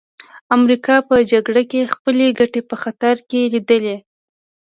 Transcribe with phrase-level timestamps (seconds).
[0.57, 3.95] امریکا په جګړه کې خپلې ګټې په خطر کې لیدې